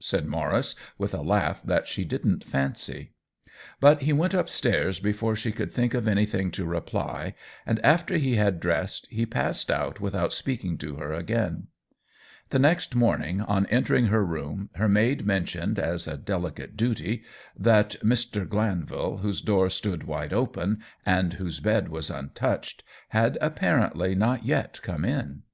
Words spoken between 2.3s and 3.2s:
fancy.